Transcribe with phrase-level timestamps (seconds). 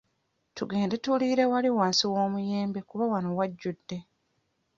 [0.55, 3.97] Tugende tuliire wali wansi w'omuti gw'omuyembe kuba wano wajjude.